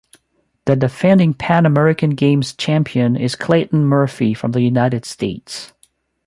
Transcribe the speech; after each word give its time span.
The 0.65 0.75
defending 0.75 1.35
Pan 1.35 1.67
American 1.67 2.15
Games 2.15 2.55
champion 2.55 3.15
is 3.15 3.35
Clayton 3.35 3.85
Murphy 3.85 4.33
from 4.33 4.51
the 4.51 4.61
United 4.61 5.05
States. 5.05 5.73